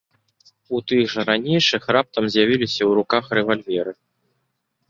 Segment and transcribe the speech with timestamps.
[0.77, 3.93] У тых жа ранейшых раптам з'явіліся ў руках рэвальверы.